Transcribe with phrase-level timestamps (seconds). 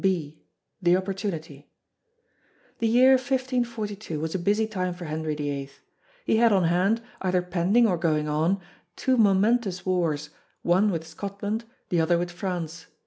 [0.01, 0.41] (b)
[0.81, 1.69] The opportunity
[2.79, 5.69] The year 1542 was a busy time for Henry VIII.
[6.25, 8.59] He had on hand, either pending or going on,
[8.95, 10.31] two momentous wars,
[10.63, 12.87] one with Scotland the other with France.